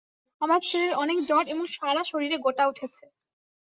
আমার 0.41 0.59
ছেলের 0.61 0.93
অনেক 0.93 1.17
জ্বর 1.25 1.43
এবং 1.47 1.65
সারা 1.75 2.03
শরীরে 2.03 2.37
গোটা 2.37 2.63
উঠেছে। 2.67 3.03